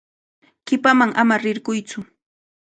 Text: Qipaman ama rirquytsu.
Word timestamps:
Qipaman 0.65 1.11
ama 1.21 1.35
rirquytsu. 1.43 1.99